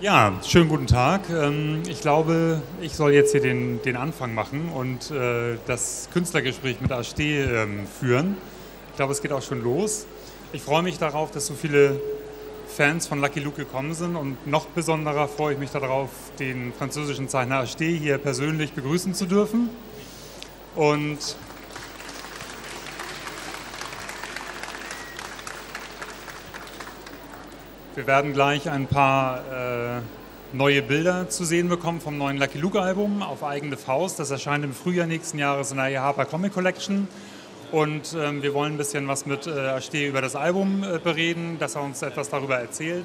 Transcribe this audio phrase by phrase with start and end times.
[0.00, 1.22] Ja, schönen guten Tag.
[1.28, 6.80] Ähm, ich glaube, ich soll jetzt hier den, den Anfang machen und äh, das Künstlergespräch
[6.80, 8.36] mit AST ähm, führen.
[8.90, 10.06] Ich glaube, es geht auch schon los.
[10.52, 12.00] Ich freue mich darauf, dass so viele
[12.68, 17.28] Fans von Lucky Luke gekommen sind und noch besonderer freue ich mich darauf, den französischen
[17.28, 19.68] Zeichner AST hier persönlich begrüßen zu dürfen.
[20.76, 21.18] Und
[27.98, 30.00] Wir werden gleich ein paar äh,
[30.52, 34.20] neue Bilder zu sehen bekommen vom neuen Lucky Luke Album auf eigene Faust.
[34.20, 37.08] Das erscheint im Frühjahr nächsten Jahres in der Harper Comic Collection.
[37.72, 41.56] Und ähm, wir wollen ein bisschen was mit äh, Aste über das Album äh, bereden,
[41.58, 43.04] dass er uns etwas darüber erzählt.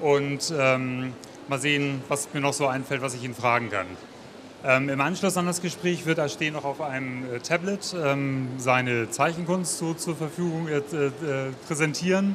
[0.00, 1.12] Und ähm,
[1.46, 3.86] mal sehen, was mir noch so einfällt, was ich ihn fragen kann.
[4.64, 9.10] Ähm, Im Anschluss an das Gespräch wird Aste noch auf einem äh, Tablet ähm, seine
[9.10, 11.12] Zeichenkunst so zur Verfügung äh, äh,
[11.68, 12.34] präsentieren.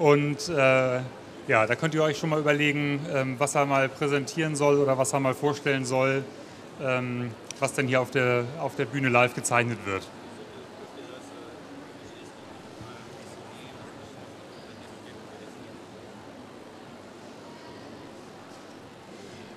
[0.00, 1.00] Und äh,
[1.46, 4.96] ja, da könnt ihr euch schon mal überlegen, ähm, was er mal präsentieren soll oder
[4.96, 6.24] was er mal vorstellen soll,
[6.82, 10.08] ähm, was denn hier auf der, auf der Bühne live gezeichnet wird.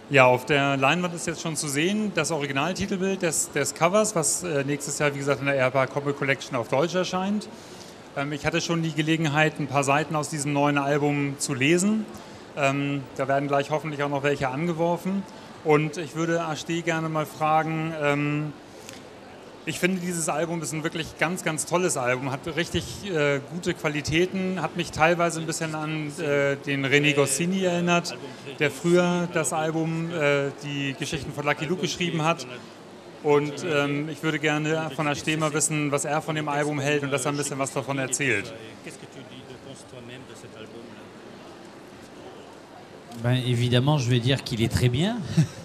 [0.09, 4.43] Ja, auf der Leinwand ist jetzt schon zu sehen das Originaltitelbild des, des Covers, was
[4.43, 7.47] äh, nächstes Jahr, wie gesagt, in der Airbar Comic Collection auf Deutsch erscheint.
[8.15, 12.05] Ähm, ich hatte schon die Gelegenheit, ein paar Seiten aus diesem neuen Album zu lesen.
[12.55, 15.23] Ähm, da werden gleich hoffentlich auch noch welche angeworfen.
[15.63, 18.53] Und ich würde Ashti gerne mal fragen, ähm,
[19.65, 23.73] ich finde dieses Album ist ein wirklich ganz, ganz tolles Album, hat richtig äh, gute
[23.73, 28.17] Qualitäten, hat mich teilweise ein bisschen an äh, den René Goscinny erinnert,
[28.59, 32.45] der früher das Album, äh, die Geschichten von Lucky Luke geschrieben hat
[33.23, 37.03] und ähm, ich würde gerne von der Stehmer wissen, was er von dem Album hält
[37.03, 38.53] und dass er ein bisschen was davon erzählt.
[43.21, 45.21] Ben, évidemment, je vais dire qu'il est très bien.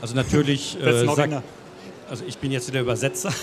[0.00, 1.42] Also natürlich, äh, sag,
[2.08, 3.32] also ich bin jetzt der Übersetzer.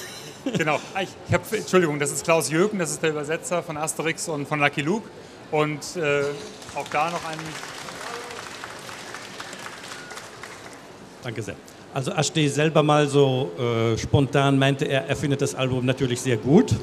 [0.58, 4.30] Genau, ah, ich, hab, Entschuldigung, das ist Klaus Jöken, das ist der Übersetzer von Asterix
[4.30, 5.10] und von Lucky Luke.
[5.50, 6.24] Und äh,
[6.76, 7.40] auch da noch ein...
[11.24, 11.56] Danke sehr.
[11.96, 16.36] Also Ashte selber mal so äh, spontan meinte er, er findet das Album natürlich sehr
[16.36, 16.76] gut.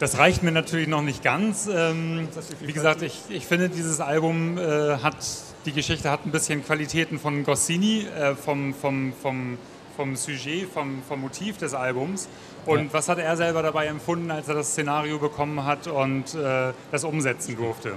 [0.00, 1.70] Das reicht mir natürlich noch nicht ganz.
[1.72, 2.26] Ähm,
[2.62, 5.18] wie gesagt, ich, ich finde, dieses Album äh, hat,
[5.66, 9.56] die Geschichte hat ein bisschen Qualitäten von Goscinny, äh, vom, vom, vom,
[9.96, 12.28] vom Sujet, vom, vom Motiv des Albums.
[12.66, 12.92] Und ja.
[12.92, 17.04] was hat er selber dabei empfunden, als er das Szenario bekommen hat und äh, das
[17.04, 17.92] umsetzen durfte?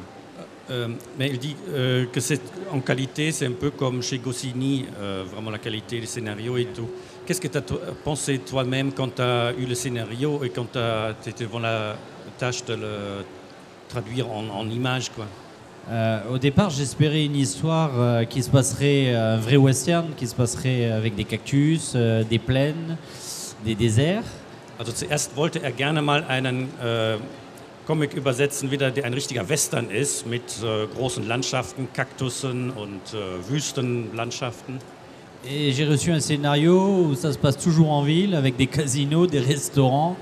[0.69, 0.87] Euh,
[1.17, 2.41] mais il dit euh, que c'est
[2.71, 6.65] en qualité, c'est un peu comme chez Goscinny, euh, vraiment la qualité du scénario et
[6.65, 6.87] tout.
[7.25, 7.63] Qu'est-ce que tu as
[8.03, 11.95] pensé toi-même quand tu as eu le scénario et quand tu étais devant la
[12.37, 12.97] tâche de le
[13.87, 15.25] traduire en, en images quoi?
[16.31, 21.15] Au départ, j'espérais une histoire qui se passerait, un vrai western, qui se passerait avec
[21.15, 22.95] des cactus, des plaines,
[23.65, 24.23] des déserts.
[24.79, 26.69] Also zuerst wollte er gerne mal einen
[27.89, 33.49] Comic übersetzen, wieder der ein richtiger Western ist mit äh, großen Landschaften, Kaktussen und äh,
[33.49, 34.77] Wüstenlandschaften.
[35.43, 39.25] Et j'ai reçu un scénario où ça se passe toujours en ville avec des casinos,
[39.25, 40.15] des restaurants.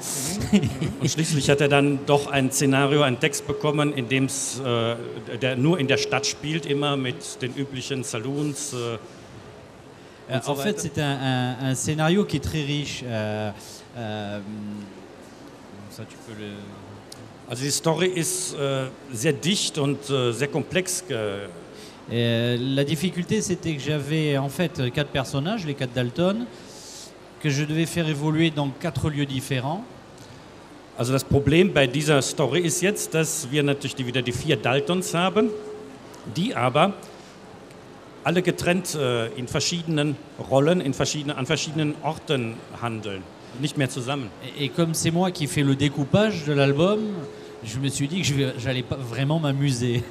[1.01, 4.95] Und schließlich hat er dann doch ein Szenario, einen Text bekommen, in dem es äh,
[5.41, 8.71] der nur in der Stadt spielt, immer mit den üblichen Saloons.
[10.29, 13.03] Äh, en so fait, c'est un, un, un, scénario qui est très riche.
[13.05, 13.51] Euh,
[13.97, 14.39] euh,
[15.89, 16.51] ça, tu peux le
[17.49, 21.03] Also die Story ist äh, sehr dicht und äh, sehr komplex.
[22.09, 26.45] Et la difficulté, c'était que j'avais en fait quatre personnages, les quatre Dalton,
[27.41, 29.83] que je devais faire évoluer dans quatre lieux différents.
[30.97, 34.55] Also das Problem bei dieser Story ist jetzt, dass wir natürlich die, wieder die vier
[34.55, 35.49] Daltons haben,
[36.35, 36.93] die aber
[38.23, 40.15] alle getrennt äh, in verschiedenen
[40.49, 43.21] Rollen, in verschiedenen, an verschiedenen Orten handeln,
[43.59, 44.29] nicht mehr zusammen.
[44.57, 46.99] Et, et comme c'est moi qui fais le découpage de l'album,
[47.67, 50.03] je me suis dit que j'allais pas vraiment m'amuser.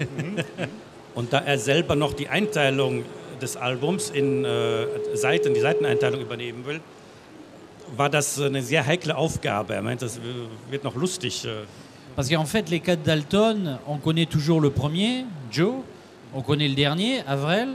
[1.15, 3.05] Und da er selber noch die Einteilung
[3.41, 6.81] des Albums in äh, Seiten, die Seiteneinteilung übernehmen will,
[7.97, 9.75] war das eine sehr heikle Aufgabe.
[9.75, 10.21] Er meint, das
[10.71, 11.45] wird noch lustig.
[11.45, 11.65] Äh.
[12.15, 15.77] Parce qu'en fait, les quatre Dalton, on connaît toujours le premier, Joe,
[16.35, 17.69] on connaît le dernier, Avril,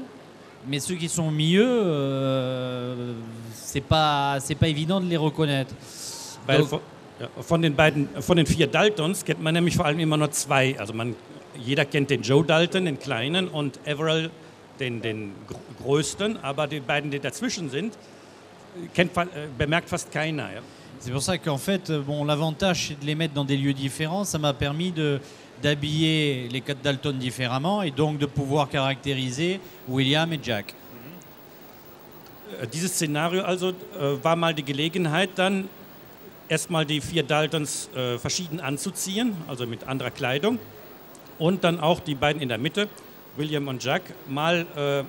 [0.68, 3.14] mais ceux qui sont au milieu, euh,
[3.54, 5.74] c'est pas, pas évident de les reconnaître.
[6.48, 6.82] Weil Donc,
[7.42, 10.78] von, den beiden, von den vier Daltons kennt man nämlich vor allem immer nur zwei.
[10.80, 11.16] Also man,
[11.58, 14.32] jeder kennt den Joe Dalton, den kleinen, und Everell,
[14.80, 15.34] den, den
[15.84, 16.38] größten.
[16.44, 17.98] Aber die beiden, die dazwischen sind,
[18.94, 19.26] kennt, äh,
[19.58, 20.54] bemerkt fast keiner.
[20.54, 20.62] Ja.
[21.00, 24.24] C'est pour ça qu'en fait, bon, l'avantage, c'est de les mettre dans des lieux différents.
[24.24, 25.20] Ça m'a permis de,
[25.62, 30.76] d'habiller les quatre Dalton différemment et donc de pouvoir caractériser William et Jack.
[32.62, 35.68] Äh, Dieses Szenario also äh, war mal die Gelegenheit, dann
[36.52, 40.60] erstmal die vier Daltons äh, verschieden anzuziehen, also mit anderer Kleidung.
[41.40, 42.90] Und dann auch die beiden in der Mitte,
[43.38, 45.04] William und Jack, mal äh,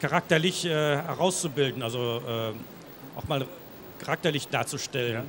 [0.00, 3.46] charakterlich äh, herauszubilden, also äh, auch mal
[4.00, 5.22] charakterlich darzustellen.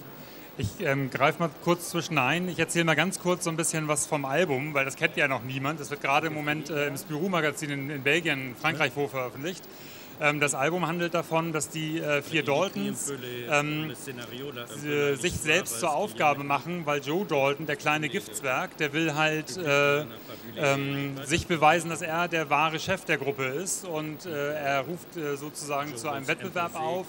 [0.58, 2.50] Ich ähm, greife mal kurz zwischen ein.
[2.50, 5.28] Ich erzähle mal ganz kurz so ein bisschen was vom Album, weil das kennt ja
[5.28, 5.80] noch niemand.
[5.80, 9.64] Das wird gerade im Moment äh, im Spirou-Magazin in, in Belgien, Frankreich, wo veröffentlicht.
[10.22, 13.12] Ähm, das Album handelt davon, dass die äh, vier Daltons
[13.50, 19.16] ähm, äh, sich selbst zur Aufgabe machen, weil Joe Dalton, der kleine Giftswerk, der will
[19.16, 20.06] halt äh,
[20.58, 25.18] ähm, sich beweisen, dass er der wahre Chef der Gruppe ist und äh, er ruft
[25.18, 27.08] äh, sozusagen zu einem Wettbewerb auf,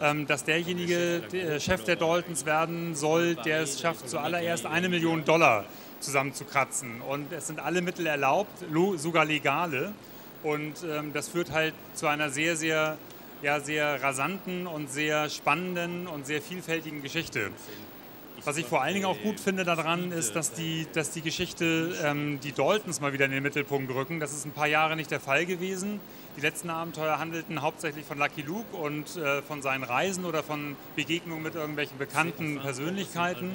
[0.00, 5.22] ähm, dass derjenige der Chef der Daltons werden soll, der es schafft, zuallererst eine Million
[5.26, 5.66] Dollar
[6.00, 7.02] zusammenzukratzen.
[7.02, 8.64] Und es sind alle Mittel erlaubt,
[8.96, 9.92] sogar legale.
[10.44, 12.98] Und ähm, das führt halt zu einer sehr, sehr,
[13.42, 17.50] ja, sehr rasanten und sehr spannenden und sehr vielfältigen Geschichte.
[18.44, 21.94] Was ich vor allen Dingen auch gut finde daran, ist, dass die, dass die Geschichte
[22.04, 24.20] ähm, die Daltons mal wieder in den Mittelpunkt rücken.
[24.20, 25.98] Das ist ein paar Jahre nicht der Fall gewesen.
[26.36, 30.76] Die letzten Abenteuer handelten hauptsächlich von Lucky Luke und äh, von seinen Reisen oder von
[30.94, 33.52] Begegnungen mit irgendwelchen bekannten Persönlichkeiten.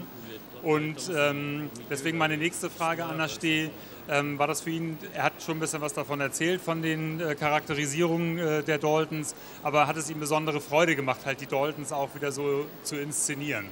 [0.63, 3.69] Und ähm, deswegen meine nächste Frage an Steh.
[4.11, 7.19] Ähm, war das für ihn, er hat schon ein bisschen was davon erzählt, von den
[7.19, 11.91] äh, Charakterisierungen äh, der Daltons, aber hat es ihm besondere Freude gemacht, halt die Daltons
[11.91, 13.65] auch wieder so zu inszenieren?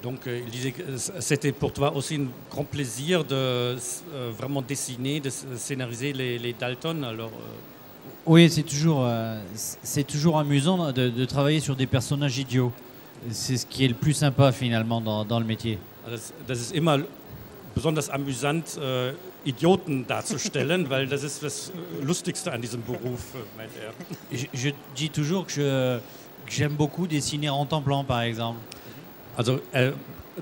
[0.00, 3.76] Donc euh, il disait que c'était pour toi aussi un grand plaisir de euh,
[4.38, 7.02] vraiment dessiner, de scénariser les, les Dalton.
[7.02, 8.26] Alors, euh...
[8.26, 9.10] Oui, c'est toujours,
[9.54, 12.72] c'est toujours amusant de, de, travailler sur des personnages idiots.
[13.30, 15.78] C'est ce qui est le plus sympa finalement dans, dans le métier.
[16.08, 17.00] Das, das ist immer
[17.78, 19.12] besonders amüsant, äh,
[19.44, 21.70] Idioten darzustellen, weil das ist das
[22.02, 23.92] Lustigste an diesem Beruf, äh, meint er.
[24.36, 26.00] Je, je dis toujours que
[26.48, 28.60] j'aime beaucoup dessiner Rantanplan, par exemple.
[29.36, 29.92] Also er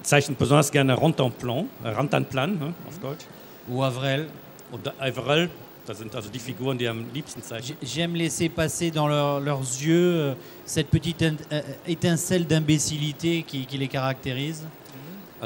[0.02, 3.26] zeichnet besonders gerne Rantanplan, äh, Rantanplan ne, auf Deutsch.
[3.68, 4.28] Ou Avrel.
[4.72, 5.50] Und Avrel,
[5.84, 7.76] das sind also die Figuren, die er am liebsten zeichnet.
[7.82, 10.34] J'aime laisser passer dans leur, leurs yeux euh,
[10.64, 14.64] cette petite euh, étincelle d'imbécilité qui, qui les caractérise.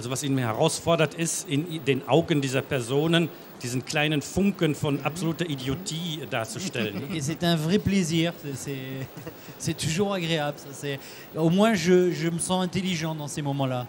[0.00, 3.29] Also was ihn herausfordert, ist in den Augen dieser Personen
[3.62, 7.02] diesen kleinen Funken von absoluter Idiotie darzustellen.
[7.14, 8.32] Et c'est un vrai plaisir,
[9.58, 10.56] c'est toujours agréable.
[11.37, 13.87] Au moins je, je, me sens intelligent dans ces moments-là.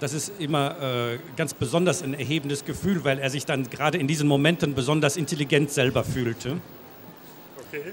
[0.00, 4.08] Das ist immer äh, ganz besonders ein erhebendes Gefühl, weil er sich dann gerade in
[4.08, 6.56] diesen Momenten besonders intelligent selber fühlte.
[7.68, 7.92] Okay.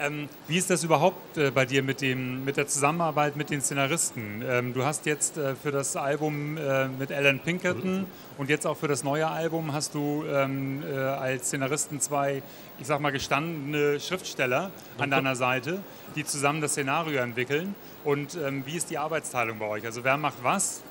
[0.00, 3.60] Ähm, wie ist das überhaupt äh, bei dir mit, dem, mit der Zusammenarbeit mit den
[3.60, 4.44] Szenaristen?
[4.48, 8.06] Ähm, du hast jetzt äh, für das Album äh, mit Alan Pinkerton
[8.36, 12.42] und jetzt auch für das neue Album hast du ähm, äh, als Szenaristen zwei,
[12.78, 15.80] ich sag mal, gestandene Schriftsteller an deiner Seite,
[16.14, 17.74] die zusammen das Szenario entwickeln.
[18.04, 19.84] Und ähm, wie ist die Arbeitsteilung bei euch?
[19.84, 20.82] Also wer macht was?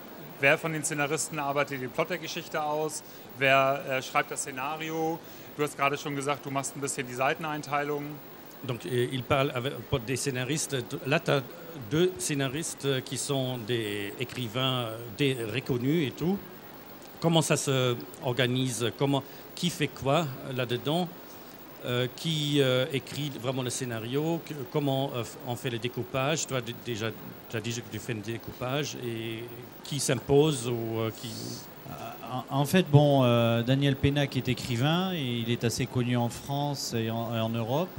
[0.41, 3.03] Wer von den Szenaristen arbeitet den Plot der Geschichte aus?
[3.37, 5.17] Wer äh, schreibt das Szenario?
[5.55, 8.03] Du hast gerade schon gesagt, du machst ein bisschen die Seiteneinteilung.
[8.63, 9.73] Donc il parle avec
[10.05, 10.77] des scénaristes.
[11.05, 11.43] Là, tu as
[11.91, 16.37] deux scénaristes qui sont des écrivains des reconnus et tout.
[17.19, 19.23] Comment ça s'organise Comment
[19.55, 21.07] Qui fait quoi là-dedans?
[21.85, 24.41] Euh, Qui euh, écrit vraiment le scénario?
[24.71, 26.47] Comment euh, on fait le découpage?
[26.47, 27.11] Toi, déjà,
[27.49, 28.97] tu as dit que tu fais le découpage.
[29.05, 29.43] Et
[29.83, 31.29] qui s'impose ou euh, qui...
[32.49, 37.09] En fait, bon, euh, Daniel Pénac est écrivain il est assez connu en France et
[37.09, 37.89] en Europe.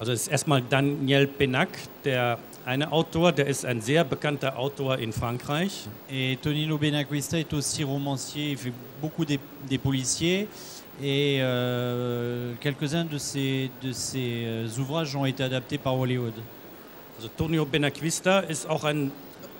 [0.00, 1.68] Also es ist erstmal Daniel Penac,
[2.06, 5.86] der eine Autor, der ist ein sehr bekannter Autor in Frankreich.
[6.10, 9.38] Et Tonino Benacuista est aussi romancier, il fait beaucoup des,
[9.68, 10.48] des policiers.
[11.02, 16.32] Et euh, quelques-uns de ses, de ses euh, ouvrages ont été adaptés par Hollywood.
[17.18, 19.12] Also Tonio Benacuista ist auch ein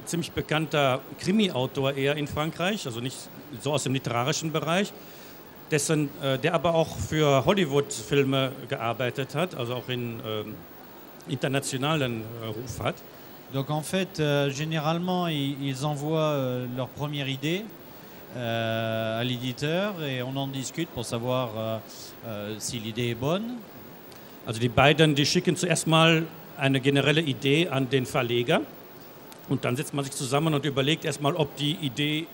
[0.06, 3.28] ziemlich bekannter Krimi-Autor eher in Frankreich, also nicht
[3.60, 4.90] so aus dem literarischen Bereich.
[5.70, 12.46] Dessen, äh, der aber auch für Hollywood-Filme gearbeitet hat, also auch in äh, internationalen äh,
[12.46, 12.96] Ruf hat.
[13.52, 17.64] Donc en fait, euh, généralement, ils, envoient euh, leur première idée
[18.36, 21.80] euh, à l'éditeur et on en discute pour savoir
[22.58, 23.58] si l'idée est bonne.
[24.46, 28.60] Also die beiden, die schicken zuerst mal eine generelle Idee an den Verleger
[29.48, 32.26] und dann setzt man sich zusammen und überlegt erstmal, ob die Idee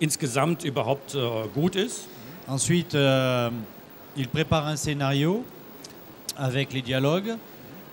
[0.00, 1.18] insgesamt überhaupt äh,
[1.54, 2.08] gut ist.
[2.48, 3.50] Ensuite, euh,
[4.16, 5.44] il prépare un scénario
[6.36, 7.36] avec les dialogues.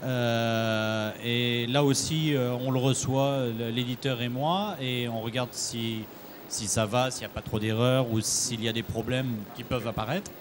[0.03, 6.03] Euh, et là aussi, euh, on le reçoit, l'éditeur et moi, et on regarde si
[6.47, 9.35] si ça va, s'il n'y a pas trop d'erreurs ou s'il y a des problèmes
[9.55, 10.31] qui peuvent apparaître.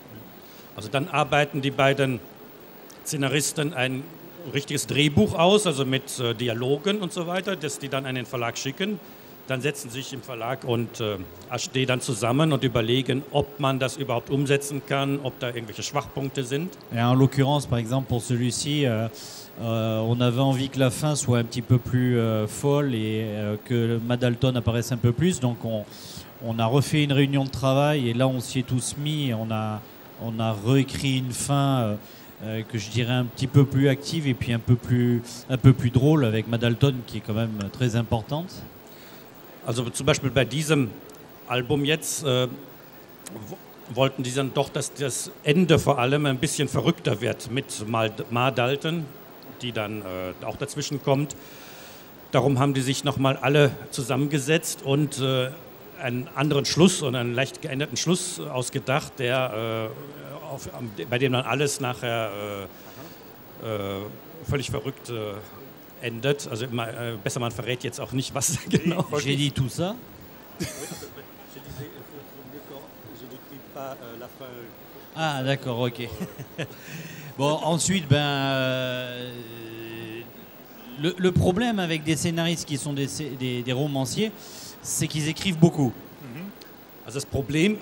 [0.76, 2.21] Also dann arbeiten die beiden
[3.04, 4.02] Szenaristen ein
[4.52, 8.26] richtiges Drehbuch aus, also mit äh, Dialogen und so weiter, das die dann an den
[8.26, 8.99] Verlag schicken.
[9.47, 11.19] Dann setzen sich im Verlag und äh,
[11.51, 16.45] HD dann zusammen und überlegen, ob man das überhaupt umsetzen kann, ob da irgendwelche Schwachpunkte
[16.45, 16.79] sind.
[16.97, 19.09] En l'occurrence, par exemple, pour celui-ci, euh,
[19.61, 23.27] euh, on avait envie que la fin soit un petit peu plus euh, folle et
[23.67, 25.41] que Madalton apparaisse un peu plus.
[25.41, 29.29] Donc on, a refait une réunion de travail et là on s'y est tous mis.
[29.29, 29.83] et On a,
[30.23, 31.97] on a réécrit une fin
[32.43, 35.73] que je dirais un petit peu plus active et puis un peu plus, un peu
[35.73, 38.63] plus drôle avec Madalton qui est quand même très importante.
[39.66, 40.90] Also zum Beispiel bei diesem
[41.49, 42.49] Album jetzt äh,
[43.49, 43.59] wo-
[43.94, 48.50] wollten die dann doch, dass das Ende vor allem ein bisschen verrückter wird mit Ma
[48.50, 49.04] Dalton,
[49.62, 51.37] die dann äh, auch dazwischen kommt.
[52.30, 55.50] Darum haben die sich nochmal alle zusammengesetzt und äh,
[56.00, 60.68] einen anderen Schluss und einen leicht geänderten Schluss ausgedacht, der, äh, auf,
[61.09, 62.30] bei dem dann alles nachher
[63.62, 64.00] äh, äh,
[64.49, 65.11] völlig verrückt
[66.05, 66.47] endet.
[66.51, 69.05] Also immer, äh, besser man verrät jetzt auch nicht, was genau.
[69.23, 69.95] J'ai dit tout ça.
[75.17, 76.09] Ah d'accord, ok.
[77.39, 79.31] bon, ensuite, ben, euh,
[81.01, 83.07] le, le problème avec des scénaristes qui sont des,
[83.39, 84.33] des- des romanciers,
[84.83, 85.93] c'est qu'ils écrivent beaucoup.
[87.07, 87.77] Also das Problem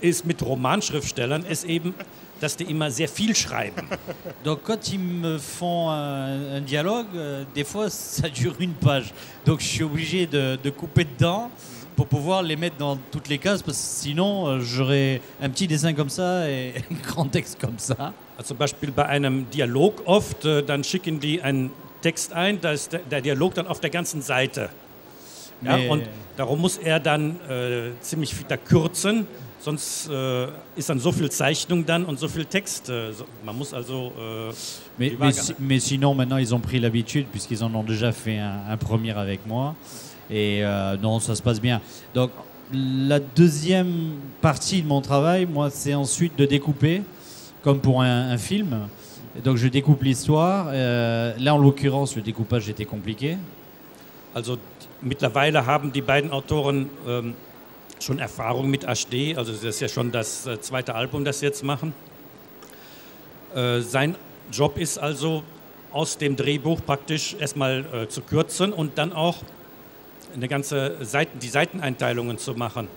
[0.00, 1.94] ist mit Romanschriftstellern ist eben,
[2.40, 3.82] dass die immer sehr viel schreiben.
[4.44, 9.12] Donc quand ils me font un, un dialogue, euh, des fois ça dure une page.
[9.44, 11.50] Donc je suis obligé de, de couper dedans
[11.96, 15.66] pour pouvoir les mettre dans toutes les cases, parce que sinon euh, j'aurais un petit
[15.66, 18.12] dessin comme ça et un grand texte comme ça.
[18.42, 21.70] Zum Beispiel bei einem Dialog oft, äh, dann schicken die einen
[22.00, 24.70] Text ein, da ist der, der Dialog dann auf der ganzen Seite.
[25.62, 25.88] Ja, Nee.
[25.90, 26.04] und
[26.38, 29.26] darum muss er dann äh, ziemlich viel da kürzen,
[29.60, 32.88] sonst äh, ist dann so viel Zeichnung dann und so viel Text.
[32.88, 34.52] Äh, so, man muss also äh,
[34.98, 37.84] Mais, die mais Waage si- mais sinon, maintenant, ils ont pris l'habitude, puisqu'ils en ont
[37.84, 39.74] déjà fait un, un premier avec moi.
[40.30, 41.80] Et euh, non, ça se passe bien.
[42.14, 42.30] Donc,
[42.72, 47.02] la deuxième partie de mon travail, moi, c'est ensuite de découper,
[47.62, 48.88] comme pour un, un film.
[49.36, 50.68] Et donc, je découpe l'histoire.
[50.70, 53.36] Euh, là, en l'occurrence, le découpage était compliqué.
[54.32, 54.58] Also
[55.02, 57.34] mittlerweile haben die beiden Autoren ähm,
[58.02, 61.46] schon Erfahrung mit HD, also das ist ja schon das äh, zweite Album, das sie
[61.46, 61.92] jetzt machen.
[63.54, 64.16] Äh, sein
[64.52, 65.42] Job ist also
[65.92, 69.38] aus dem Drehbuch praktisch erstmal äh, zu kürzen und dann auch
[70.34, 72.88] eine ganze Seiten, die Seiteneinteilungen zu machen.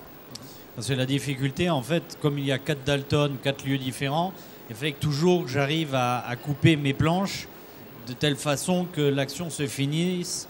[0.75, 4.33] Parce que la difficulté, en fait, comme il y a quatre Dalton, quatre lieux différents,
[4.69, 7.47] il fallait que toujours j'arrive à, à couper mes planches
[8.07, 10.47] de telle façon que l'action se finisse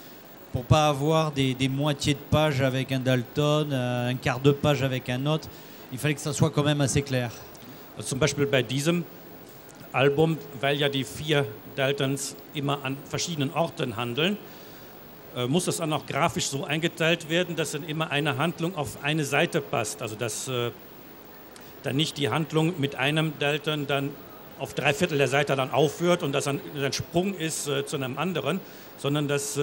[0.54, 4.52] pour pas avoir des, des moitiés de page avec un Dalton, euh, un quart de
[4.52, 5.50] page avec un autre.
[5.92, 7.32] Il fallait que ça soit quand même assez clair.
[7.98, 9.04] Also zum Beispiel bei diesem
[9.92, 14.38] Album, weil ja die vier Daltons immer an verschiedenen Orten handeln,
[15.36, 19.00] äh, muss das dann auch grafisch so eingeteilt werden, dass dann immer eine Handlung auf
[19.02, 20.04] eine Seite passt.
[20.04, 20.70] Also dass äh,
[21.82, 24.12] dann nicht die Handlung mit einem Dalton dann
[24.60, 27.96] auf drei Viertel der Seite dann aufhört und dass dann ein Sprung ist äh, zu
[27.96, 28.60] einem anderen,
[29.00, 29.58] sondern dass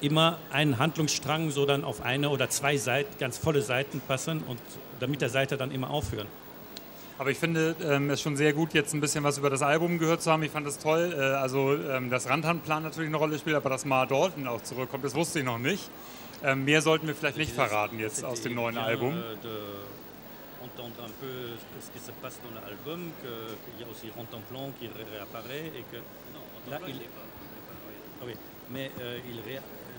[0.00, 4.58] immer ein Handlungsstrang so dann auf eine oder zwei Seiten, ganz volle Seiten passen und
[5.00, 6.26] damit der Seite dann immer aufhören.
[7.18, 9.98] Aber ich finde ähm, es schon sehr gut, jetzt ein bisschen was über das Album
[9.98, 10.42] gehört zu haben.
[10.42, 11.14] Ich fand es toll.
[11.14, 15.04] Äh, also, ähm, dass Randhandplan natürlich eine Rolle spielt, aber dass Ma Dalton auch zurückkommt,
[15.04, 15.90] das wusste ich noch nicht.
[16.42, 19.22] Ähm, mehr sollten wir vielleicht nicht verraten jetzt aus dem neuen Album.
[20.62, 24.86] entendre un peu ce qui se passe dans l'album, qu'il y a aussi Rantanplan qui
[24.88, 25.96] ré- réapparaît et que
[26.70, 27.00] là, il,
[28.20, 28.34] Ah oui,
[28.70, 29.40] mais euh, il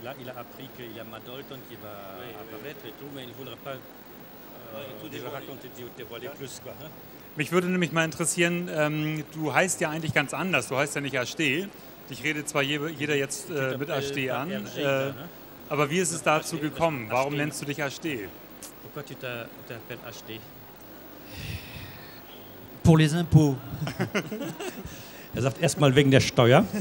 [0.03, 1.93] là il a appris qu'il y a Matt Dalton qui va
[2.41, 6.73] apparaître et tout, mais il ne voudrait pas euh, tout raconter, dé- dévoiler plus quoi.
[6.81, 6.89] hein.
[7.37, 10.67] Mich würde nämlich mal interessieren, ähm, du heißt ja eigentlich ganz anders.
[10.67, 11.67] Du heißt ja nicht Ashté.
[12.09, 15.13] Dich redet zwar je, jeder jetzt äh, mit Ashté an, äh,
[15.69, 17.07] aber wie ist es dazu gekommen?
[17.09, 18.27] Warum nennst du dich Ashté?
[18.81, 20.39] Pourquoi tu t'a- t'appelles HD
[22.83, 23.55] Pour les impôts.
[25.33, 26.65] Er sagt erstmal wegen der Steuer.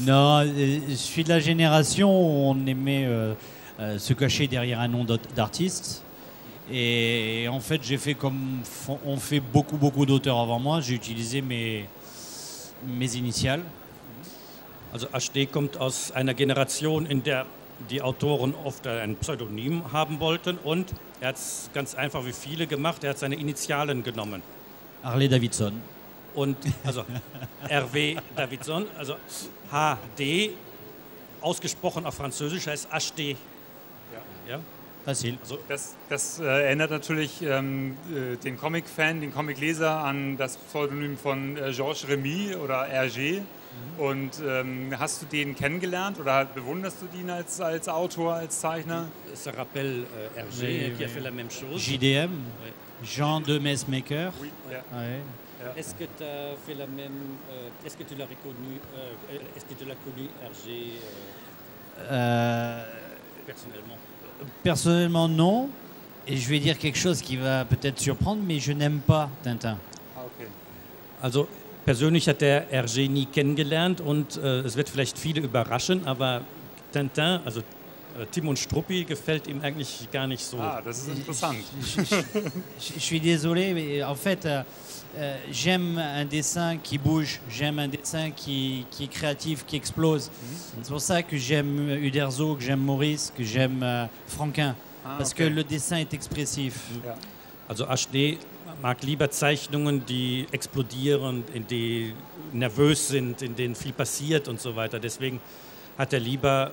[0.00, 3.34] Non, euh, je suis de la génération où on aimait euh,
[3.80, 6.02] euh, se cacher derrière un nom d'artiste.
[6.70, 8.60] Et en fait, j'ai fait comme
[9.04, 10.80] ont fait beaucoup, beaucoup d'auteurs avant moi.
[10.80, 11.86] J'ai utilisé mes,
[12.86, 13.62] mes initiales.
[14.92, 17.46] Also HD kommt aus einer Generation, in der
[17.90, 22.66] die Autoren oft ein Pseudonym haben wollten und er hat es ganz einfach wie viele
[22.66, 24.40] gemacht, er hat seine Initialen genommen.
[25.02, 25.74] Harley Davidson.
[26.36, 27.04] Und also
[27.68, 29.16] RW Davidson, also
[29.70, 30.50] HD,
[31.40, 33.36] ausgesprochen auf Französisch heißt HD.
[34.46, 34.60] Ja?
[35.04, 35.38] Facile.
[35.40, 41.16] Also das, das äh, erinnert natürlich ähm, äh, den Comic-Fan, den Comic-Leser an das Pseudonym
[41.16, 43.40] von äh, Georges Remy oder Hergé.
[43.40, 44.00] Mhm.
[44.04, 49.06] Und ähm, hast du den kennengelernt oder bewunderst du ihn als, als Autor, als Zeichner?
[49.34, 51.80] Ça rappelle Hergé qui a fait la même chose.
[51.88, 52.30] JDM,
[52.62, 52.72] Ouais.
[53.04, 54.32] Jean de Messmaker.
[54.40, 54.82] Oui, ja.
[55.76, 57.12] Est-ce que tu as fait la même.
[57.50, 60.92] euh, Est-ce que tu l'as reconnu euh, Est-ce que tu l'as connu Hergé
[61.98, 62.84] euh, Euh,
[63.46, 63.96] personnellement?
[64.62, 65.68] personnellement, non.
[66.26, 69.78] Et je vais dire quelque chose qui va peut-être surprendre, mais je n'aime pas Tintin.
[70.16, 70.48] Ah, okay.
[71.22, 71.48] Also
[71.84, 76.42] persönlich hat er Hergé nie kennengelernt und äh, es wird vielleicht viele überraschen, aber
[76.92, 77.62] Tintin, also
[78.30, 80.58] Tim und Struppi, gefällt ihm eigentlich gar nicht so.
[80.60, 81.56] Ah, das ist interessant.
[81.82, 82.14] Je, je-
[82.80, 84.62] je- je suis désolé, mais en fait, euh,
[85.16, 90.30] euh, j'aime un dessin qui bouge, j'aime un dessin qui, qui est créatif, qui explose.
[90.82, 95.32] C'est pour ça que j'aime Uderzo, que j'aime Maurice, que j'aime euh, Franquin, Ah, parce
[95.32, 95.44] okay.
[95.44, 96.74] que le dessin est expressif.
[97.04, 97.14] Ja.
[97.68, 98.38] Also Ashne
[98.82, 102.12] mag lieber Zeichnungen, die explodieren, in die
[102.52, 104.98] nervös sind, in denen viel passiert und so weiter.
[105.00, 105.40] Deswegen
[105.98, 106.70] hat er lieber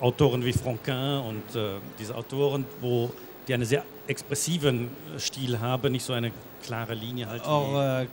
[0.00, 3.10] äh, Autoren wie Franquin und äh, diese Autoren, wo
[3.46, 7.46] die einen sehr expressiven äh, Stil haben, nicht so eine klare Linie halt.
[7.46, 8.04] Or, euh,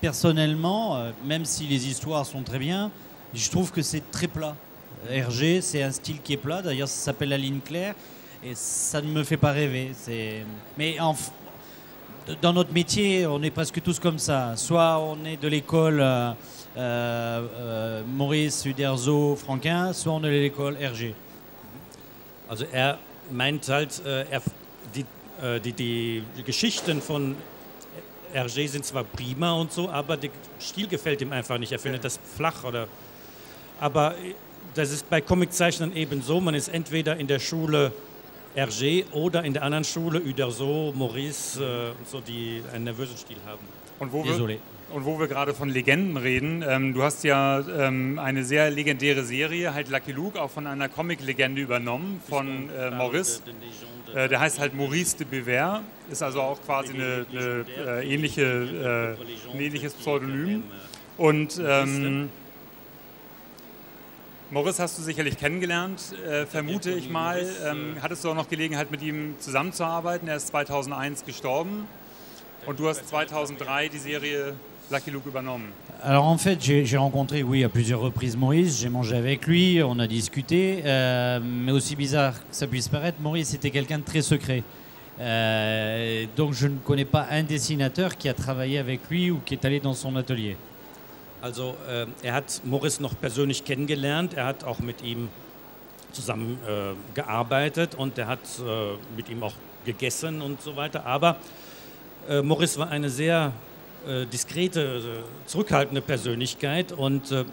[0.00, 2.90] personnellement, euh, même si les histoires sont très bien,
[3.34, 4.56] je trouve que c'est très plat.
[5.08, 6.62] Hergé, c'est un style qui est plat.
[6.62, 7.94] D'ailleurs, ça s'appelle la ligne claire.
[8.42, 9.92] Et ça ne me fait pas rêver.
[10.76, 11.14] Mais en
[12.42, 14.54] dans notre métier, on est presque tous comme ça.
[14.56, 16.32] Soit on est de l'école euh,
[16.78, 21.14] euh, Maurice, Uderzo, Franquin, soit on est de l'école Hergé.
[22.48, 22.98] Also er
[23.30, 24.42] meint halt, äh, er,
[24.94, 25.04] die,
[25.42, 27.36] äh, die, die, Geschichten von
[28.32, 30.30] Hergé sind zwar prima und so, aber der
[30.60, 31.72] Stil gefällt ihm einfach nicht.
[31.72, 32.86] Er findet das flach oder.
[33.80, 34.34] Aber äh,
[34.74, 37.92] das ist bei Comiczeichnern eben so, man ist entweder in der Schule
[38.54, 43.38] Hergé oder in der anderen Schule Uderzo, Maurice äh, und so, die einen nervösen Stil
[43.46, 43.66] haben.
[43.98, 44.58] Und wo wir, Désolé.
[44.90, 49.24] Und wo wir gerade von Legenden reden, ähm, du hast ja ähm, eine sehr legendäre
[49.24, 53.42] Serie, halt Lucky Luke, auch von einer Comic-Legende übernommen, von äh, Maurice.
[54.14, 57.64] Äh, der heißt halt Maurice de Bever, ist also auch quasi eine, eine
[58.00, 60.62] äh, ähnliche, äh, ein ähnliches Pseudonym.
[61.18, 62.30] Und ähm,
[64.50, 67.46] Maurice hast du sicherlich kennengelernt, äh, vermute ich mal.
[67.66, 70.26] Ähm, hattest du auch noch Gelegenheit, mit ihm zusammenzuarbeiten?
[70.26, 71.86] Er ist 2001 gestorben
[72.64, 74.54] und du hast 2003 die Serie
[74.90, 75.68] Lucky Luke übernommen.
[76.02, 79.98] Alors en fait, j'ai rencontré, oui, à plusieurs reprises Maurice, j'ai mangé avec lui, on
[79.98, 84.22] a discuté, euh, mais aussi bizarre que ça puisse paraître, Maurice était quelqu'un de très
[84.22, 84.62] secret.
[85.20, 89.54] Euh, donc je ne connais pas un dessinateur qui a travaillé avec lui ou qui
[89.54, 90.56] est allé dans son atelier.
[91.42, 95.28] Also äh, er hat Morris noch persönlich kennengelernt, er hat auch mit ihm
[96.12, 101.04] zusammen äh, gearbeitet und er hat äh, mit ihm auch gegessen und so weiter.
[101.04, 101.36] Aber
[102.42, 103.52] Morris war eine sehr
[104.08, 107.44] äh, diskrete, äh, zurückhaltende Persönlichkeit und äh,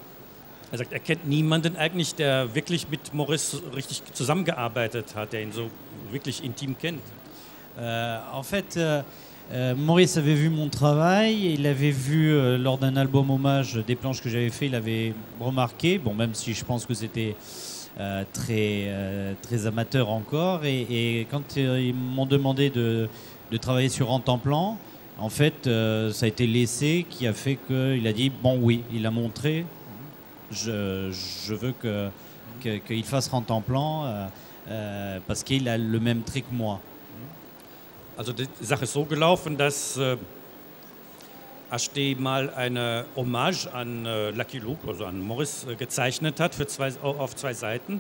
[0.72, 5.52] er sagt, er kennt niemanden eigentlich, der wirklich mit Morris richtig zusammengearbeitet hat, der ihn
[5.52, 5.70] so
[6.12, 7.02] wirklich intim kennt.
[7.78, 9.04] Euh, en fait, euh,
[9.52, 13.96] euh, Maurice avait vu mon travail, il avait vu euh, lors d'un album hommage des
[13.96, 17.36] planches que j'avais fait, il avait remarqué, bon même si je pense que c'était
[18.00, 23.08] euh, très, euh, très amateur encore, et, et quand ils m'ont demandé de,
[23.52, 24.78] de travailler sur En temps plan,
[25.18, 28.84] en fait, euh, ça a été l'essai qui a fait qu'il a dit, bon oui,
[28.94, 29.66] il a montré,
[30.52, 31.12] je,
[31.48, 32.10] je veux que-
[32.62, 34.26] que- qu'il fasse En temps plan, euh,
[34.70, 36.80] euh, parce qu'il a le même trait que moi.
[38.18, 40.16] Also die Sache ist so gelaufen, dass äh,
[42.18, 46.90] mal eine Hommage an äh, Lucky Luke, also an Morris, äh, gezeichnet hat für zwei,
[47.04, 48.00] au- auf zwei Seiten.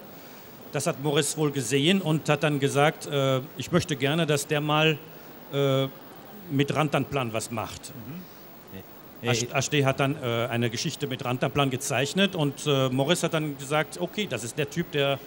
[0.72, 4.62] Das hat Morris wohl gesehen und hat dann gesagt, äh, ich möchte gerne, dass der
[4.62, 4.98] mal
[5.54, 5.88] äh,
[6.52, 7.92] mit Rantanplan was macht.
[9.22, 13.34] Et- Ash- Ashte hat dann äh, eine Geschichte mit Rantanplan gezeichnet und äh, Morris hat
[13.34, 15.18] dann gesagt, okay, das ist der Typ, der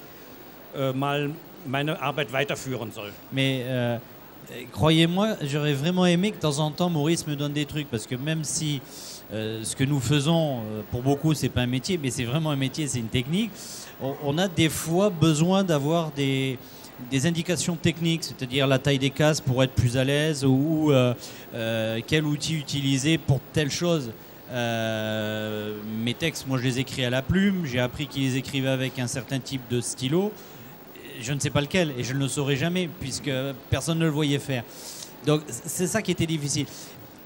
[0.77, 1.31] äh, mal
[1.67, 3.13] meine Arbeit weiterführen soll.
[3.33, 3.97] Mais euh,
[4.51, 7.89] euh, croyez-moi, j'aurais vraiment aimé que de temps en temps Maurice me donne des trucs
[7.91, 8.81] parce que même si
[9.33, 12.51] euh, ce que nous faisons, euh, pour beaucoup, c'est pas un métier, mais c'est vraiment
[12.51, 13.51] un métier, c'est une technique.
[14.01, 16.57] On, on a des fois besoin d'avoir des,
[17.11, 21.15] des indications techniques, c'est-à-dire la taille des cases pour être plus à l'aise ou euh,
[21.55, 24.13] euh, quel outil utiliser pour telle chose.
[24.51, 28.69] Euh, mes textes, moi je les écris à la plume, j'ai appris qu'ils les écrivaient
[28.69, 30.33] avec un certain type de stylo.
[31.21, 33.31] Je ne sais pas lequel et je ne le saurais jamais puisque
[33.71, 34.65] personne ne le voyait faire.
[35.27, 36.67] Donc c'est ça qui était difficile.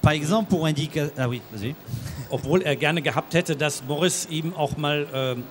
[0.01, 1.09] Par exemple, pour indiquer.
[1.17, 1.75] Ah oui, vas-y.
[2.31, 5.45] Obwohl er gerne gehabt hätte, dass Morris ihm auch mal ähm,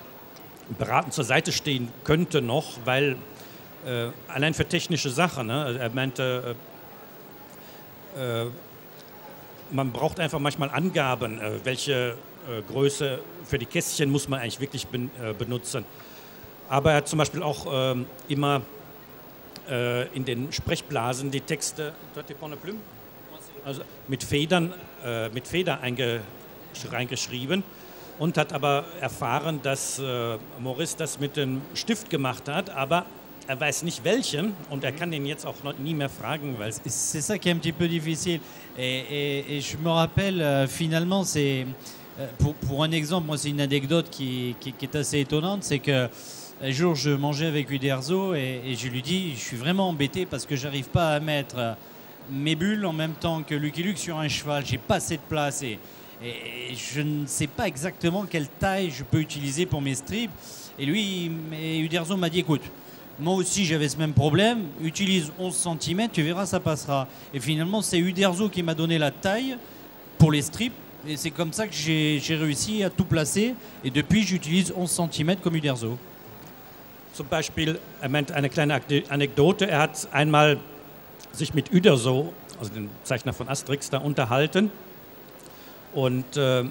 [0.78, 3.16] beratend zur Seite stehen könnte noch, weil
[3.86, 5.48] äh, allein für technische Sachen.
[5.48, 5.76] Ne?
[5.78, 6.56] Er meinte,
[8.16, 8.50] äh, äh,
[9.70, 12.14] man braucht einfach manchmal Angaben, äh, welche
[12.48, 15.84] äh, Größe für die Kästchen muss man eigentlich wirklich ben, benutzen.
[16.68, 18.62] Aber er hat zum Beispiel auch ähm, immer
[20.14, 21.92] in den Sprechblasen die Texte
[23.64, 24.74] also mit Federn,
[25.32, 25.78] mit Feder
[26.90, 27.62] reingeschrieben
[28.18, 33.04] und hat aber erfahren, dass äh, Maurice das mit dem Stift gemacht hat, aber
[33.48, 35.96] er weiß nicht welchen und er kann den jetzt auch noch nie
[36.86, 38.40] c'est ça qui est un petit peu difficile.
[38.78, 41.66] Et, je me rappelle, euh, finalement, c'est.
[42.20, 42.26] Euh,
[42.66, 46.08] pour, un exemple, moi, c'est une anecdote qui, est assez étonnante c'est que
[46.62, 50.46] un jour, je mangeais avec Uderzo et, je lui dis Je suis vraiment embêté parce
[50.46, 51.72] que j'arrive pas à mettre euh,
[52.30, 54.64] mes bulles en même temps que Lucky Luke sur un cheval.
[54.64, 55.62] J'ai pas assez de place.
[55.62, 55.78] Et,
[56.22, 60.30] et je ne sais pas exactement quelle taille je peux utiliser pour mes strips.
[60.78, 62.62] Et lui, et Uderzo m'a dit écoute,
[63.22, 67.08] moi aussi j'avais ce même problème, utilise 11 cm, tu verras, ça passera.
[67.32, 69.56] Et finalement, c'est Uderzo qui m'a donné la taille
[70.18, 70.74] pour les strips.
[71.06, 73.54] Et c'est comme ça que j'ai réussi à tout placer.
[73.82, 75.98] Et depuis, j'utilise 11 cm comme Uderzo.
[77.14, 78.80] Zum Beispiel, er meint eine kleine
[79.10, 79.68] Anekdote.
[79.68, 80.58] Er hat einmal
[81.32, 84.70] sich mit Uderzo, also dem Zeichner von Asterix, da unterhalten.
[85.94, 86.64] und äh,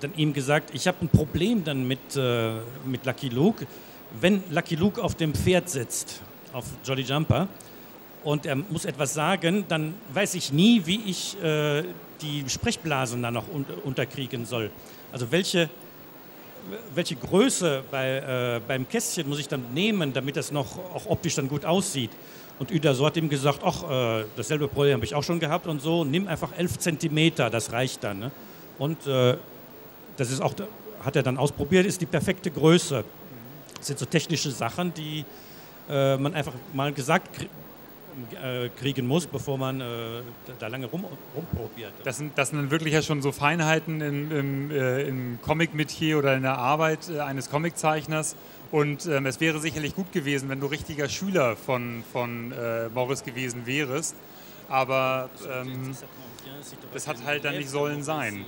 [0.00, 2.52] dann ihm gesagt, ich habe ein Problem dann mit, äh,
[2.84, 3.66] mit Lucky Luke.
[4.20, 6.22] Wenn Lucky Luke auf dem Pferd sitzt,
[6.52, 7.48] auf Jolly Jumper,
[8.24, 11.82] und er muss etwas sagen, dann weiß ich nie, wie ich äh,
[12.20, 14.70] die Sprechblasen dann noch un unterkriegen soll.
[15.10, 15.68] Also welche,
[16.94, 21.34] welche Größe bei, äh, beim Kästchen muss ich dann nehmen, damit das noch auch optisch
[21.34, 22.10] dann gut aussieht.
[22.58, 23.82] Und Uderso hat ihm gesagt, ach,
[24.20, 27.72] äh, dasselbe Problem habe ich auch schon gehabt und so, nimm einfach 11 Zentimeter, das
[27.72, 28.20] reicht dann.
[28.20, 28.30] Ne?
[28.78, 29.36] Und äh,
[30.16, 30.54] das ist auch,
[31.04, 33.04] hat er dann ausprobiert, ist die perfekte Größe.
[33.82, 35.24] Das sind so technische Sachen, die
[35.90, 37.50] äh, man einfach mal gesagt kriegt
[38.40, 39.84] äh, kriegen muss, bevor man äh,
[40.60, 41.92] da lange rum, rumprobiert.
[42.04, 46.18] Das sind, das sind dann wirklich ja schon so Feinheiten im, im, äh, im Comic-Metier
[46.18, 48.36] oder in der Arbeit äh, eines Comiczeichners.
[48.70, 53.24] Und ähm, es wäre sicherlich gut gewesen, wenn du richtiger Schüler von, von äh, Morris
[53.24, 54.14] gewesen wärst.
[54.68, 55.96] Aber ähm,
[56.94, 58.44] das hat halt dann nicht sollen sein.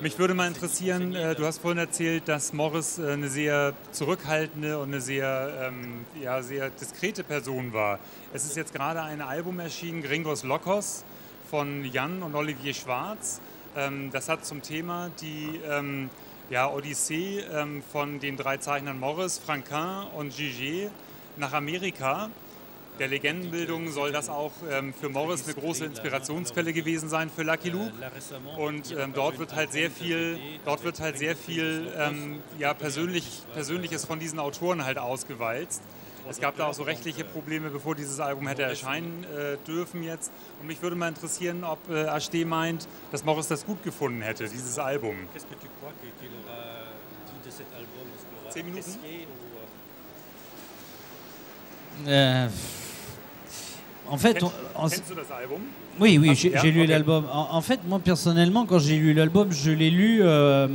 [0.00, 4.76] Mich würde mal interessieren, äh, du hast vorhin erzählt, dass Morris äh, eine sehr zurückhaltende
[4.80, 8.00] und eine sehr, ähm, ja, sehr diskrete Person war.
[8.32, 11.04] Es ist jetzt gerade ein Album erschienen, Gringos Lokos,
[11.48, 13.40] von Jan und Olivier Schwarz.
[13.76, 16.10] Ähm, das hat zum Thema die ähm,
[16.50, 20.90] ja, Odyssee ähm, von den drei Zeichnern Morris, Franquin und Gigé
[21.36, 22.30] nach Amerika.
[22.98, 27.70] Der Legendenbildung soll das auch ähm, für Morris eine große Inspirationsquelle gewesen sein für Lucky
[27.70, 27.92] Luke.
[28.56, 33.42] Und ähm, dort wird halt sehr viel, dort wird halt sehr viel ähm, ja, persönlich,
[33.52, 35.82] Persönliches von diesen Autoren halt ausgewalzt.
[36.28, 40.32] Es gab da auch so rechtliche Probleme, bevor dieses Album hätte erscheinen äh, dürfen jetzt.
[40.60, 44.48] Und mich würde mal interessieren, ob äh, HD meint, dass Morris das gut gefunden hätte,
[44.48, 45.16] dieses Album.
[48.50, 48.98] Zehn Minuten?
[52.06, 52.48] Euh,
[54.08, 54.50] en fait, on,
[56.00, 57.24] oui, oui, Ah, j'ai lu l'album.
[57.32, 60.66] En, en fait, moi personnellement, quand j'ai lu l'album, je l'ai lu euh,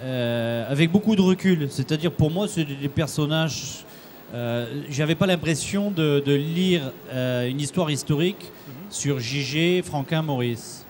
[0.00, 1.68] euh, avec beaucoup de recul.
[1.70, 3.84] C'est-à-dire, pour moi, c'est des des personnages.
[4.32, 8.50] Euh, J'avais pas l'impression de, de lire euh, une histoire historique
[8.90, 10.84] sur JG, Franquin, Maurice.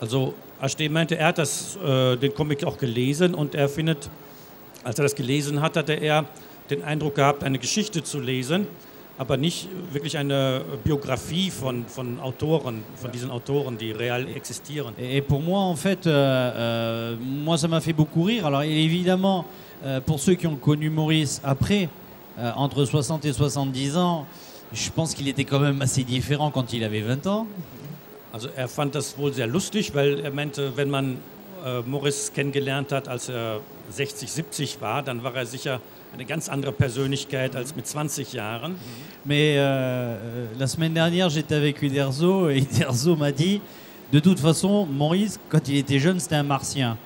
[0.00, 4.08] Also Ashton meinte, er hat das, äh, den Comic auch gelesen und er findet,
[4.84, 6.24] als er das gelesen hat, hatte er
[6.70, 8.66] den Eindruck gehabt, eine Geschichte zu lesen,
[9.18, 14.94] aber nicht wirklich eine Biografie von, von Autoren, von diesen Autoren, die real existieren.
[14.98, 18.46] Et, pour moi, en fait, euh, euh, moi, ça m'a fait beaucoup rire.
[18.46, 19.46] Alors, évidemment,
[19.84, 21.88] euh, pour ceux qui ont connu Maurice après,
[22.38, 24.26] euh, entre 60 et 70 ans,
[24.72, 27.46] je pense qu'il était quand même assez différent quand il avait 20 ans.
[28.32, 31.16] Also er fand das wohl sehr lustig, weil er meinte, wenn man
[31.64, 35.80] äh, Morris kennengelernt hat, als er 60, 70 war, dann war er sicher
[36.14, 38.76] eine ganz andere Persönlichkeit als mit 20 Jahren.
[39.24, 43.60] Mais euh, euh, la semaine dernière, j'étais avec Uderzo et Uderzo m'a dit
[44.12, 46.96] de toute façon, Maurice, quand il était jeune, c'était un martien.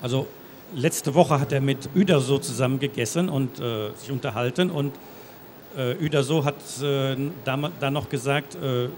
[0.00, 0.26] Also
[0.74, 4.92] letzte Woche hat er mit Uderso zusammen gegessen und äh, sich unterhalten und
[5.76, 8.88] äh, Uderso hat äh, da, da noch gesagt, äh,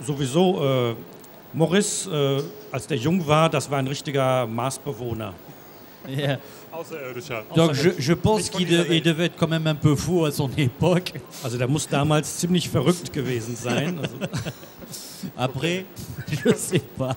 [0.00, 0.94] sowieso äh,
[1.52, 2.42] Morris, äh,
[2.72, 5.34] als der jung war, das war ein richtiger Marsbewohner.
[6.04, 6.38] Außerirdischer.
[7.54, 10.50] Donc, je, je pense qu'il de- devait être quand même un peu fou à son
[10.56, 11.12] époque.
[11.42, 13.98] Also der muss damals ziemlich verrückt gewesen sein.
[14.02, 14.16] Also,
[15.36, 15.86] Après,
[16.30, 17.16] je sais pas.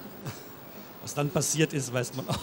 [1.04, 2.40] was dann passiert ist, weiß man auch.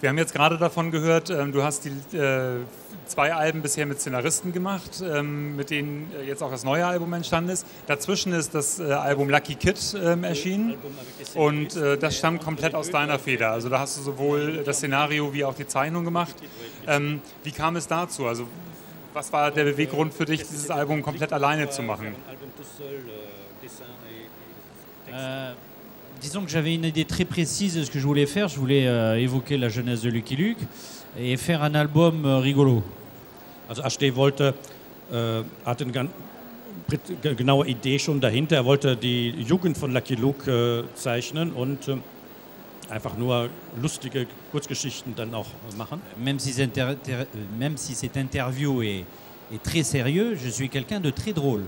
[0.00, 2.60] Wir haben jetzt gerade davon gehört, ähm, du hast die äh,
[3.06, 7.12] zwei Alben bisher mit Szenaristen gemacht, ähm, mit denen äh, jetzt auch das neue Album
[7.12, 7.66] entstanden ist.
[7.86, 10.76] Dazwischen ist das äh, Album Lucky Kid ähm, erschienen
[11.34, 13.50] und äh, das stammt komplett aus deiner Feder.
[13.50, 16.34] Also da hast du sowohl das Szenario wie auch die Zeichnung gemacht.
[17.44, 18.26] Wie kam es dazu?
[18.26, 18.46] Also
[19.12, 22.14] was war der Beweggrund für dich, dieses Album komplett alleine zu machen?
[25.12, 25.52] Euh,
[26.20, 28.48] disons que j'avais une idée très précise de ce que je voulais faire.
[28.48, 30.58] Je voulais euh, évoquer la jeunesse de Lucky Luke
[31.18, 32.82] et faire un album euh, rigolo.
[33.68, 34.54] Also Ashday wollte,
[35.12, 36.10] äh, hatte ganz
[37.36, 38.56] genaue Idee schon dahinter.
[38.56, 41.96] Er wollte die Jugend von Lucky Luke äh, zeichnen und äh,
[42.90, 43.48] einfach nur
[43.80, 45.46] lustige Kurzgeschichten dann auch
[45.78, 46.00] machen.
[46.18, 47.26] Même si, cet inter- inter-
[47.58, 49.04] même si cette interview est,
[49.52, 51.62] est très sérieux, je suis quelqu'un de très drôle.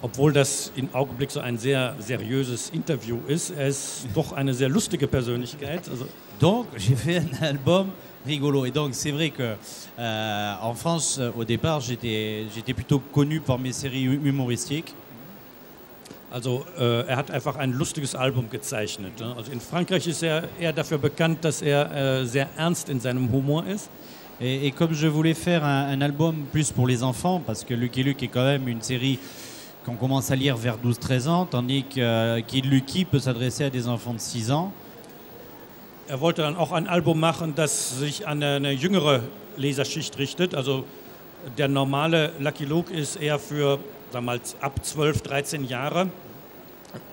[0.00, 4.68] Obwohl das im Augenblick so ein sehr seriöses Interview ist, er ist doch eine sehr
[4.68, 5.88] lustige Persönlichkeit.
[5.90, 6.06] Also
[6.40, 7.90] Donc j'ai fait un album
[8.24, 8.64] rigolo.
[8.64, 9.56] Et donc c'est vrai que
[9.98, 14.94] euh, en France, euh, au départ, j'étais j'étais plutôt connu par mes séries hu- humoristiques.
[16.30, 19.18] Also äh, er hat einfach ein lustiges Album gezeichnet.
[19.18, 19.34] Ne?
[19.36, 23.32] Also in Frankreich ist er eher dafür bekannt, dass er äh, sehr ernst in seinem
[23.32, 23.88] Humor ist.
[24.40, 27.74] Et, et comme je voulais faire un, un album plus pour les enfants, parce que
[27.74, 29.18] Lucky Luke est quand même une série
[29.88, 33.70] qu'on commence à lire vers 12-13 ans, tandis que euh, Kid Lucky peut s'adresser à
[33.70, 34.70] des enfants de 6 ans.
[36.08, 39.22] Er wollte dann auch ein Album machen, das sich an eine jüngere
[39.56, 40.54] Leserschicht richtet.
[40.54, 40.84] Also
[41.56, 43.78] der normale Lucky Luke ist eher für
[44.12, 46.08] sagen mal, ab 12, 13 Jahre.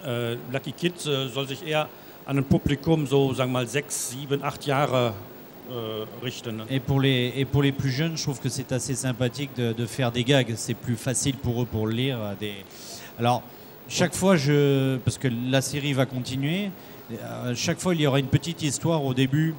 [0.06, 1.88] Äh, Lucky Kid äh, soll sich eher
[2.26, 5.14] an ein Publikum so sagen wir mal 6, 7, 8 Jahre
[6.22, 6.66] richten.
[6.70, 9.86] Et pour, les, et pour les plus jeunes, je trouve que c'est assez sympathique de,
[9.86, 10.54] faire des gags.
[10.56, 12.18] C'est plus facile pour eux pour le lire.
[12.42, 12.52] euh.
[13.20, 13.44] Alors,
[13.88, 16.72] chaque fois, je, parce que la série va continuer,
[17.12, 19.54] euh, chaque fois, il y aura une petite histoire au début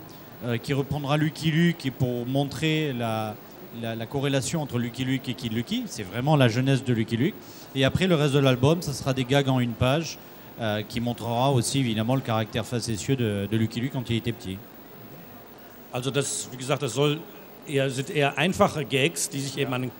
[0.45, 3.35] euh, qui reprendra Lucky Luke pour montrer la,
[3.81, 5.85] la, la corrélation entre Lucky Luke et Kid Lucky.
[5.87, 7.35] C'est vraiment la jeunesse de Lucky Luke.
[7.75, 10.19] Et après, le reste de l'album, ça sera des gags en une page
[10.61, 14.33] euh, qui montrera aussi évidemment le caractère facétieux de, de Lucky Luke quand il était
[14.33, 14.59] petit.
[15.97, 17.21] Also das, wie gesagt, das soll
[17.67, 19.91] eher, sind eher einfache Gags, die sich eben an ein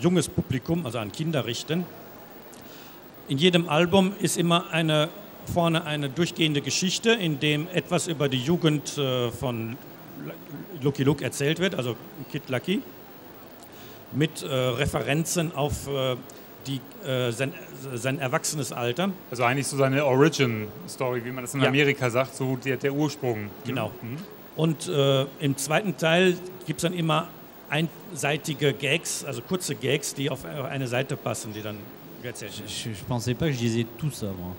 [0.00, 1.84] junges Publikum, also an Kinder richten.
[3.28, 5.10] In jedem Album ist immer eine,
[5.52, 9.76] vorne eine durchgehende Geschichte, in dem etwas über die Jugend äh, von
[10.80, 11.96] Lucky Luke erzählt wird, also
[12.32, 12.80] Kid Lucky,
[14.12, 16.16] mit äh, Referenzen auf äh,
[16.66, 17.52] die, sein,
[17.94, 19.10] sein erwachsenes Alter.
[19.30, 21.68] Also eigentlich so seine Origin-Story, wie man das in Ja.
[21.68, 23.50] Amerika sagt, so der, der Ursprung.
[23.64, 23.92] Genau.
[24.02, 24.16] Mhm.
[24.56, 27.28] Und äh, im zweiten Teil gibt es dann immer
[27.68, 31.76] einseitige Gags, also kurze Gags, die auf eine Seite passen, die dann
[32.22, 32.68] erzählt werden.
[32.68, 34.54] je, je pensais pas que je disais tout ça, moi.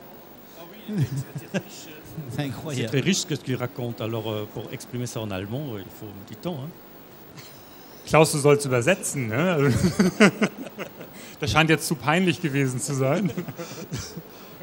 [1.51, 1.61] C'est
[2.31, 2.89] C'est incroyable.
[2.89, 4.01] très riche ce que tu racontes.
[4.01, 6.57] Alors, euh, pour exprimer ça en allemand, euh, il faut un petit temps.
[6.63, 6.69] Hein.
[8.07, 9.27] Klaus, du sollst übersetzen.
[9.27, 9.71] Ne?
[11.39, 13.31] Das scheint jetzt zu peinlich gewesen zu sein.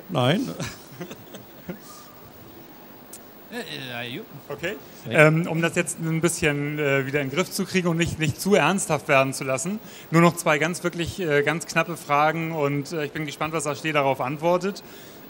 [0.09, 0.49] Nein.
[4.48, 4.76] Okay.
[5.08, 8.18] Ähm, um das jetzt ein bisschen äh, wieder in den Griff zu kriegen und nicht,
[8.18, 9.78] nicht zu ernsthaft werden zu lassen,
[10.10, 13.66] nur noch zwei ganz wirklich äh, ganz knappe Fragen und äh, ich bin gespannt, was
[13.66, 14.82] Ashley darauf antwortet.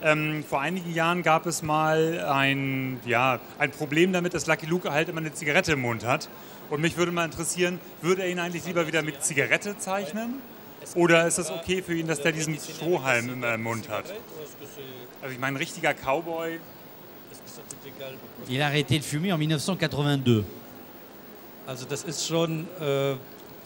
[0.02, 4.92] Ähm, vor einigen Jahren gab es mal ein, ja, ein Problem damit, dass Lucky Luke
[4.92, 6.28] halt immer eine Zigarette im Mund hat.
[6.70, 10.34] Und mich würde mal interessieren, würde er ihn eigentlich lieber wieder mit Zigarette zeichnen?
[10.94, 14.12] Oder ist es okay für ihn, dass der diesen Strohhalm immer im Mund hat?
[15.22, 16.58] Also ich meine, ein richtiger Cowboy,
[18.48, 20.44] Il a arrêté de fumer en 1982.
[21.66, 23.14] Also, das ist schon äh,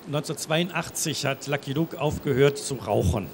[0.07, 3.27] 1982 hat Lucky Luke aufgehört zu rauchen.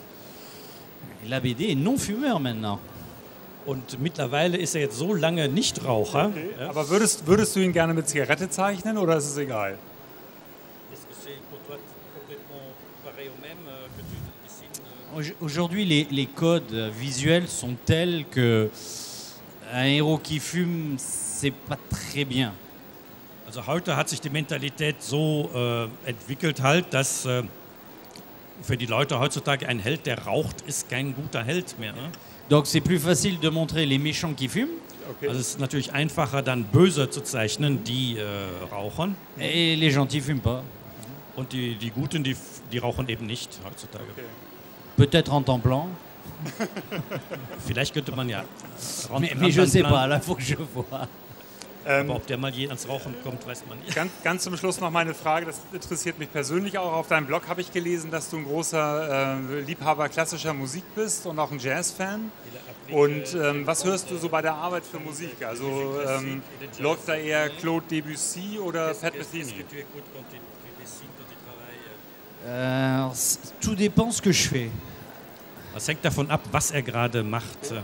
[1.24, 2.78] Et La BD est non-fumeur maintenant.
[3.66, 6.32] Und mittlerweile ist er jetzt so lange Nichtraucher.
[6.60, 6.68] Ja.
[6.70, 9.78] Aber würdest, würdest du ihn gerne mit Zigarette zeichnen oder ist es egal?
[15.14, 18.68] Au- Aujourd'hui, les, les codes visuels sont tels que
[19.74, 22.52] un héros qui fume, c'est pas très bien.
[23.46, 27.42] Also heute hat sich die Mentalität so äh, entwickelt halt, dass äh,
[28.62, 31.92] für die Leute heutzutage ein Held, der raucht, ist kein guter Held mehr.
[31.92, 32.10] Ne?
[32.48, 34.70] Donc c'est plus facile de montrer les méchants qui fument
[35.16, 35.28] Okay.
[35.28, 38.24] Also es ist natürlich einfacher, dann Böse zu zeichnen, die äh,
[38.72, 39.16] rauchen.
[39.38, 40.62] et les gentils fument pas.
[41.36, 42.34] Und die, die Guten, die,
[42.72, 44.04] die rauchen eben nicht heutzutage.
[44.96, 45.88] Peut-être en temps plein,
[47.66, 48.44] Vielleicht könnte man ja.
[49.18, 51.08] mais, mais je sais pas, là faut que je vois.
[51.86, 53.94] Ähm, Aber ob der mal je ans Rauchen kommt, weiß man nicht.
[53.94, 56.92] Ganz, ganz zum Schluss noch meine Frage, das interessiert mich persönlich auch.
[56.92, 61.26] Auf deinem Blog habe ich gelesen, dass du ein großer äh, Liebhaber klassischer Musik bist
[61.26, 62.30] und auch ein Jazz-Fan.
[62.90, 65.44] Und ähm, was hörst du so bei der Arbeit für Musik?
[65.46, 66.42] Also ähm,
[66.78, 69.64] läuft da eher Claude Debussy oder Pat Metheny?
[72.46, 73.08] Euh,
[73.62, 74.70] tout dépend ce que je fais.
[75.74, 77.74] Das hängt davon ab, was er gerade macht.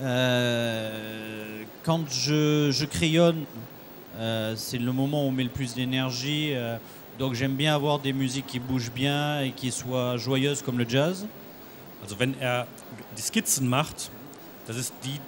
[0.00, 3.44] Euh, quand je, je crayonne,
[4.16, 6.54] euh, c'est le moment où on met le plus d'énergie.
[6.54, 6.76] euh,
[7.18, 10.86] donc j'aime bien avoir des musiques qui bougent bien et qui soient joyeuses comme le
[10.88, 11.26] jazz.
[12.00, 12.66] Also wenn er
[13.16, 14.10] die Skizzen macht,
[14.66, 15.20] das ist die,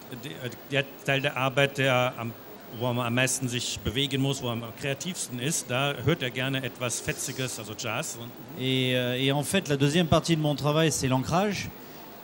[0.71, 2.33] der Teil der Arbeit, der am,
[2.79, 5.69] wo man am meisten sich bewegen muss, wo er am kreativsten ist.
[5.69, 8.19] Da hört er gerne etwas Fetziges, also Jazz.
[8.59, 11.69] Et, euh, et en fait, la deuxième partie de mon travail, c'est l'ancrage.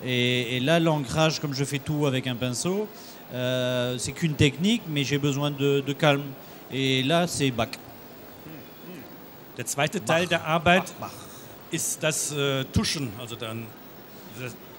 [0.05, 2.89] Et, et là, l'ancrage, comme je fais tout avec un pinceau,
[3.33, 6.25] euh, c'est qu'une technique, mais j'ai besoin de, de calme.
[6.73, 7.69] Et là, c'est Bach.
[9.57, 10.85] Der zweite Teil der Arbeit
[11.71, 13.11] ist das äh, Tuschen.
[13.19, 13.67] Also dann,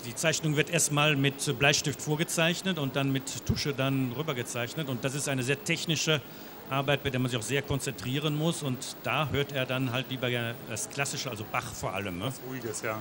[0.05, 4.89] die Zeichnung wird erstmal mit Bleistift vorgezeichnet und dann mit Tusche dann rübergezeichnet.
[4.89, 6.19] Und das ist eine sehr technische
[6.69, 8.63] Arbeit, bei der man sich auch sehr konzentrieren muss.
[8.63, 10.29] Und da hört er dann halt lieber
[10.67, 12.17] das Klassische, also Bach vor allem.
[12.17, 12.25] Ne?
[12.25, 12.99] Das Ruhiges, ja.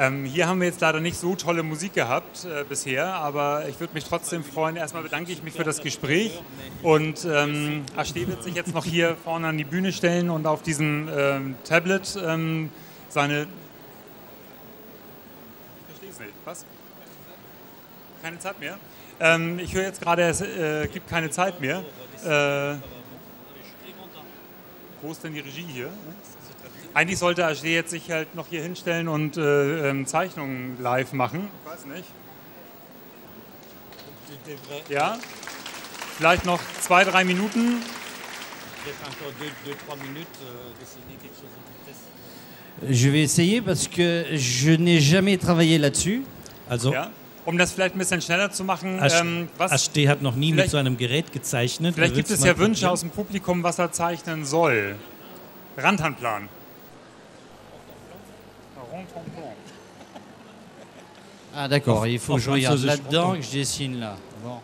[0.00, 3.80] Ähm, hier haben wir jetzt leider nicht so tolle Musik gehabt äh, bisher, aber ich
[3.80, 4.76] würde mich trotzdem freuen.
[4.76, 6.40] Erstmal bedanke ich mich für das Gespräch
[6.84, 10.62] und ähm, Ashte wird sich jetzt noch hier vorne an die Bühne stellen und auf
[10.62, 12.70] diesem ähm, Tablet ähm,
[13.08, 13.48] seine.
[15.88, 16.32] Verstehe es nicht.
[16.44, 16.64] Was?
[18.22, 18.78] Keine Zeit mehr?
[19.18, 21.82] Ähm, ich höre jetzt gerade, es äh, gibt keine Zeit mehr.
[22.24, 22.76] Äh,
[25.02, 25.90] wo ist denn die Regie hier?
[26.94, 31.48] Eigentlich sollte AG jetzt sich halt noch hier hinstellen und äh, ähm, Zeichnungen live machen.
[31.64, 32.04] Ich weiß nicht.
[34.88, 35.18] Ja?
[36.16, 37.82] Vielleicht noch zwei, drei Minuten.
[42.88, 46.22] Je vais essayer parce que je n'ai jamais travaillé là-dessus.
[46.68, 47.10] Also, Ja?
[47.44, 50.52] Um das vielleicht ein bisschen schneller zu machen, Asch- ähm, was, Ashte hat noch nie
[50.52, 51.94] mit so einem Gerät gezeichnet.
[51.94, 54.96] vielleicht gibt es ja Wünsche aus dem Publikum, was er zeichnen soll.
[55.78, 56.50] Randhandplan.
[61.54, 64.16] Ah d'accord, il faut que je regarde là-dedans et que je dessine là.
[64.44, 64.60] Bon.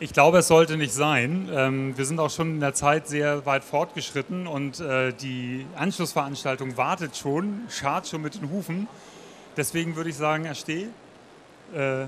[0.00, 1.48] Ich glaube, es sollte nicht sein.
[1.52, 6.76] Ähm, wir sind auch schon in der Zeit sehr weit fortgeschritten und äh, die Anschlussveranstaltung
[6.76, 8.88] wartet schon, schart schon mit den Hufen.
[9.56, 10.88] Deswegen würde ich sagen, ersteh.
[11.72, 12.06] Äh,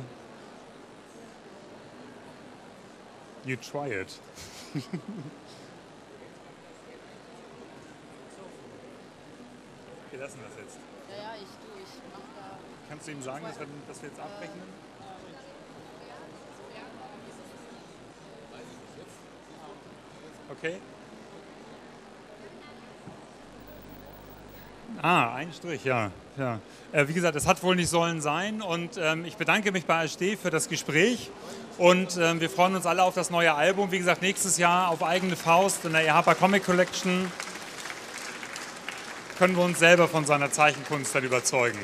[3.45, 4.19] you try it.
[10.11, 10.79] Wir lassen das jetzt.
[11.11, 12.57] Ja, ja, ich, du, ich mach da.
[12.89, 14.63] Kannst du ihm sagen, dass wir, dass wir jetzt abrechnen?
[20.59, 20.77] Okay.
[25.03, 26.11] Ah, ein Strich, ja.
[26.39, 26.61] ja.
[26.93, 30.03] Äh, wie gesagt, es hat wohl nicht sollen sein und ähm, ich bedanke mich bei
[30.03, 31.31] ASD für das Gespräch
[31.77, 33.91] und ähm, wir freuen uns alle auf das neue Album.
[33.91, 37.31] Wie gesagt, nächstes Jahr auf eigene Faust in der EHPA Comic Collection
[39.39, 41.81] können wir uns selber von seiner Zeichenkunst dann überzeugen.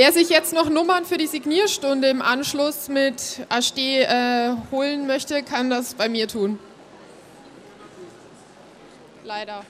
[0.00, 5.42] Wer sich jetzt noch Nummern für die Signierstunde im Anschluss mit ASD äh, holen möchte,
[5.42, 6.60] kann das bei mir tun.
[9.24, 9.64] Leider.